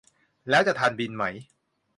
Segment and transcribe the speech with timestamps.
[0.49, 1.23] แล้วจะทันบินไหม